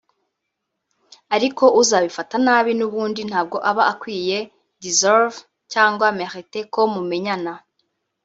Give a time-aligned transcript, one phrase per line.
[1.35, 4.39] ariko uzabifata nabi n’ubundi ntabwo aba akwiye
[4.81, 7.51] (deserve/meriter) ko mumenyana